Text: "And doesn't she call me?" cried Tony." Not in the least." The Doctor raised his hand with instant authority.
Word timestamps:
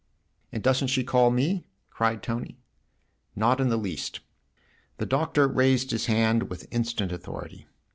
"And 0.51 0.63
doesn't 0.63 0.87
she 0.87 1.03
call 1.03 1.29
me?" 1.29 1.67
cried 1.91 2.23
Tony." 2.23 2.57
Not 3.35 3.61
in 3.61 3.69
the 3.69 3.77
least." 3.77 4.19
The 4.97 5.05
Doctor 5.05 5.47
raised 5.47 5.91
his 5.91 6.07
hand 6.07 6.49
with 6.49 6.65
instant 6.71 7.11
authority. 7.11 7.67